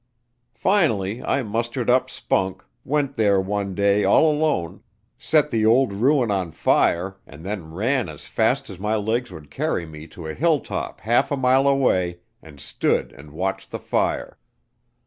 [0.55, 4.81] Finally I mustered up spunk, went there one day all alone,
[5.19, 9.51] set the old ruin on fire, and then ran as fast as my legs would
[9.51, 14.39] carry me to a hilltop half a mile away, and stood and watched the fire.